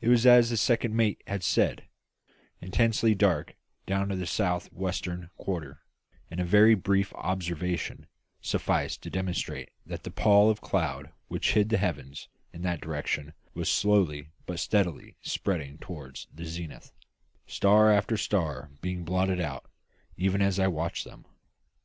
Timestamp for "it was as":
0.00-0.50